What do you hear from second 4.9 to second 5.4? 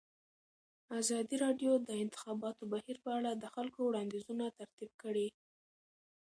کړي.